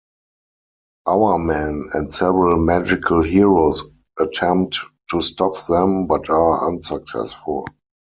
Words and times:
Hourman 1.07 1.93
and 1.93 2.11
several 2.11 2.57
magical 2.57 3.21
heroes 3.21 3.83
attempt 4.17 4.79
to 5.11 5.21
stop 5.21 5.63
them, 5.67 6.07
but 6.07 6.27
are 6.27 6.67
unsuccessful. 6.67 7.67